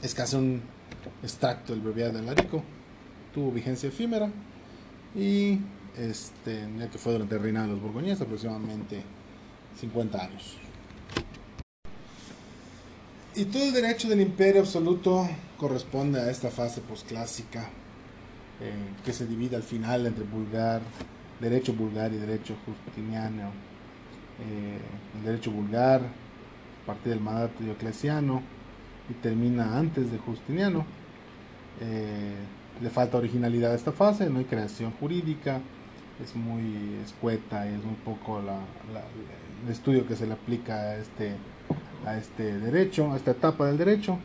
Es 0.00 0.14
casi 0.14 0.36
un 0.36 0.62
extracto 1.22 1.72
del 1.72 1.82
breviario 1.82 2.20
de 2.20 2.26
Larico. 2.26 2.62
Tuvo 3.32 3.50
vigencia 3.50 3.88
efímera 3.88 4.30
y 5.14 5.58
este, 5.96 6.68
que 6.90 6.98
fue 6.98 7.12
durante 7.12 7.36
el 7.36 7.42
reinado 7.42 7.68
de 7.68 7.72
los 7.74 7.82
Borgoñés, 7.82 8.20
aproximadamente 8.20 9.02
50 9.78 10.22
años. 10.22 10.56
Y 13.36 13.46
todo 13.46 13.64
el 13.64 13.72
derecho 13.72 14.08
del 14.08 14.20
imperio 14.20 14.60
absoluto 14.60 15.28
corresponde 15.56 16.20
a 16.20 16.30
esta 16.30 16.50
fase 16.50 16.80
posclásica, 16.80 17.68
eh, 18.60 18.72
que 19.04 19.12
se 19.12 19.26
divide 19.26 19.56
al 19.56 19.64
final 19.64 20.06
entre 20.06 20.24
vulgar, 20.24 20.80
derecho 21.40 21.72
vulgar 21.72 22.12
y 22.12 22.16
derecho 22.16 22.54
justiniano. 22.64 23.50
Eh, 24.40 24.78
el 25.18 25.24
derecho 25.24 25.50
vulgar, 25.50 26.02
a 26.02 26.86
partir 26.86 27.12
del 27.12 27.20
mandato 27.20 27.62
dioclesiano, 27.62 28.42
y 29.08 29.14
termina 29.14 29.78
antes 29.78 30.10
de 30.10 30.18
Justiniano. 30.18 30.84
Eh, 31.80 32.34
le 32.82 32.90
falta 32.90 33.18
originalidad 33.18 33.72
a 33.72 33.74
esta 33.74 33.92
fase, 33.92 34.28
no 34.28 34.38
hay 34.38 34.44
creación 34.44 34.92
jurídica, 34.92 35.60
es 36.22 36.34
muy 36.34 36.98
escueta 37.04 37.66
y 37.68 37.74
es 37.74 37.84
muy 37.84 37.94
poco 38.04 38.40
el 38.40 39.70
estudio 39.70 40.06
que 40.06 40.16
se 40.16 40.26
le 40.26 40.32
aplica 40.32 40.74
a 40.74 40.96
este 40.96 41.36
a 42.06 42.16
este 42.16 42.58
derecho, 42.58 43.12
a 43.12 43.16
esta 43.16 43.32
etapa 43.32 43.66
del 43.66 43.78
derecho. 43.78 44.18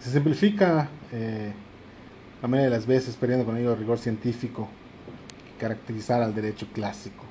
Se 0.00 0.10
simplifica 0.10 0.88
eh, 1.12 1.52
la 2.42 2.48
mayoría 2.48 2.70
de 2.70 2.76
las 2.76 2.86
veces, 2.86 3.16
perdiendo 3.16 3.46
con 3.46 3.56
ello 3.56 3.72
el 3.72 3.78
rigor 3.78 3.98
científico 3.98 4.68
que 5.46 5.60
caracterizar 5.60 6.22
al 6.22 6.34
derecho 6.34 6.66
clásico. 6.72 7.24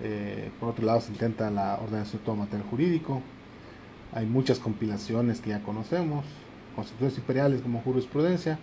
Eh, 0.00 0.50
por 0.58 0.70
otro 0.70 0.86
lado, 0.86 1.00
se 1.00 1.12
intenta 1.12 1.50
la 1.50 1.78
ordenación 1.82 2.20
de 2.20 2.24
todo 2.24 2.36
material 2.36 2.68
jurídico. 2.68 3.22
Hay 4.14 4.26
muchas 4.26 4.60
compilaciones 4.60 5.40
que 5.40 5.50
ya 5.50 5.60
conocemos, 5.60 6.24
constituciones 6.76 7.18
imperiales 7.18 7.62
como 7.62 7.80
jurisprudencia. 7.80 8.60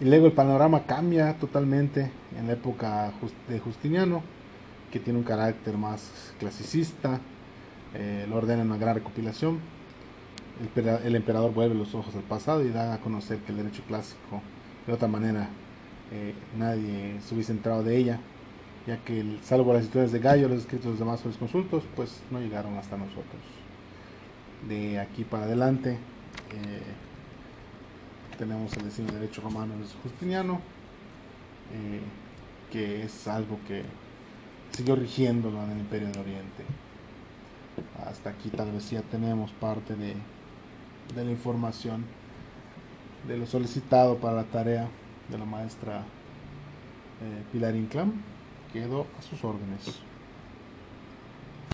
Y 0.00 0.04
luego 0.04 0.26
el 0.26 0.32
panorama 0.32 0.84
cambia 0.84 1.34
totalmente 1.38 2.10
en 2.38 2.46
la 2.46 2.52
época 2.52 3.10
de 3.48 3.58
Justiniano, 3.58 4.22
que 4.92 5.00
tiene 5.00 5.18
un 5.18 5.24
carácter 5.24 5.78
más 5.78 6.34
clasicista, 6.38 7.20
eh, 7.94 8.26
lo 8.28 8.36
ordena 8.36 8.60
en 8.60 8.68
una 8.68 8.78
gran 8.78 8.96
recopilación. 8.96 9.58
El, 11.04 11.16
emperador 11.16 11.54
vuelve 11.54 11.74
los 11.74 11.94
ojos 11.94 12.14
al 12.14 12.22
pasado 12.22 12.62
y 12.62 12.68
da 12.68 12.92
a 12.92 12.98
conocer 12.98 13.38
que 13.38 13.52
el 13.52 13.58
derecho 13.58 13.82
clásico, 13.88 14.42
de 14.86 14.92
otra 14.92 15.08
manera, 15.08 15.48
eh, 16.12 16.34
nadie 16.58 17.18
se 17.26 17.34
hubiese 17.34 17.52
entrado 17.52 17.82
de 17.82 17.96
ella, 17.96 18.20
ya 18.86 18.98
que, 18.98 19.38
salvo 19.42 19.72
las 19.72 19.84
historias 19.84 20.12
de 20.12 20.18
Gallo, 20.18 20.48
los 20.48 20.60
escritos 20.60 20.84
de 20.84 20.90
los 20.90 20.98
demás 20.98 21.22
consultos, 21.38 21.84
pues 21.96 22.20
no 22.30 22.40
llegaron 22.40 22.76
hasta 22.76 22.98
nosotros. 22.98 23.59
De 24.68 25.00
aquí 25.00 25.24
para 25.24 25.44
adelante, 25.44 25.92
eh, 25.92 26.82
tenemos 28.38 28.72
el 28.76 28.84
destino 28.84 29.08
de 29.08 29.20
derecho 29.20 29.40
romano 29.40 29.74
de 29.76 29.84
Justiniano, 30.02 30.60
que 32.70 33.04
es 33.04 33.28
algo 33.28 33.58
que 33.66 33.82
siguió 34.70 34.96
rigiéndolo 34.96 35.62
en 35.64 35.70
el 35.70 35.78
Imperio 35.78 36.08
de 36.08 36.20
Oriente 36.20 36.64
hasta 38.06 38.30
aquí 38.30 38.50
tal 38.50 38.72
vez 38.72 38.90
ya 38.90 39.02
tenemos 39.02 39.50
parte 39.52 39.94
de, 39.94 40.14
de 41.14 41.24
la 41.24 41.30
información 41.30 42.04
de 43.26 43.36
lo 43.36 43.46
solicitado 43.46 44.16
para 44.16 44.36
la 44.36 44.44
tarea 44.44 44.88
de 45.28 45.38
la 45.38 45.44
maestra 45.44 45.98
eh, 47.22 47.42
Pilar 47.52 47.76
Inclán. 47.76 48.22
Quedo 48.72 49.06
a 49.18 49.22
sus 49.22 49.42
órdenes. 49.44 50.00